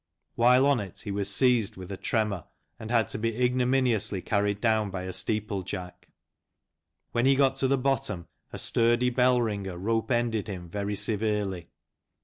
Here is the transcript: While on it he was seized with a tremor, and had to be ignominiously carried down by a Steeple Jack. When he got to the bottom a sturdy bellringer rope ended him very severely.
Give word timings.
While 0.33 0.65
on 0.65 0.79
it 0.79 1.01
he 1.01 1.11
was 1.11 1.31
seized 1.31 1.77
with 1.77 1.91
a 1.91 1.95
tremor, 1.95 2.45
and 2.79 2.89
had 2.89 3.07
to 3.09 3.19
be 3.19 3.39
ignominiously 3.39 4.23
carried 4.23 4.59
down 4.59 4.89
by 4.89 5.03
a 5.03 5.13
Steeple 5.13 5.61
Jack. 5.61 6.07
When 7.11 7.27
he 7.27 7.35
got 7.35 7.53
to 7.57 7.67
the 7.67 7.77
bottom 7.77 8.27
a 8.51 8.57
sturdy 8.57 9.11
bellringer 9.11 9.77
rope 9.77 10.09
ended 10.09 10.47
him 10.47 10.67
very 10.69 10.95
severely. 10.95 11.69